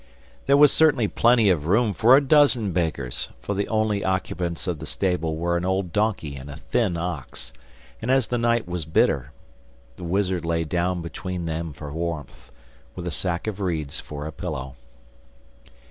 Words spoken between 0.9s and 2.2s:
plenty of room for